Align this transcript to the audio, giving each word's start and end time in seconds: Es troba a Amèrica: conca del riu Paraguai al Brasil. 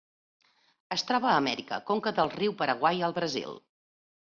Es 0.95 1.03
troba 1.09 1.29
a 1.33 1.35
Amèrica: 1.43 1.79
conca 1.91 2.15
del 2.21 2.33
riu 2.39 2.57
Paraguai 2.65 3.07
al 3.11 3.17
Brasil. 3.21 3.57